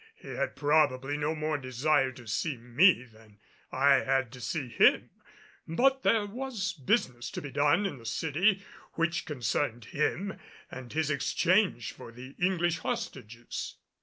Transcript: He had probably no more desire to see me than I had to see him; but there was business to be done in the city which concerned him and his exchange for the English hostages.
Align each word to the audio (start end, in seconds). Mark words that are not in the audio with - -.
He 0.15 0.29
had 0.29 0.55
probably 0.55 1.15
no 1.15 1.35
more 1.35 1.59
desire 1.59 2.11
to 2.13 2.25
see 2.25 2.57
me 2.57 3.03
than 3.03 3.37
I 3.71 3.97
had 3.97 4.31
to 4.31 4.41
see 4.41 4.67
him; 4.67 5.11
but 5.67 6.01
there 6.01 6.25
was 6.25 6.73
business 6.73 7.29
to 7.29 7.39
be 7.39 7.51
done 7.51 7.85
in 7.85 7.99
the 7.99 8.05
city 8.07 8.65
which 8.93 9.27
concerned 9.27 9.85
him 9.85 10.39
and 10.71 10.91
his 10.91 11.11
exchange 11.11 11.91
for 11.93 12.11
the 12.11 12.33
English 12.39 12.79
hostages. 12.79 13.75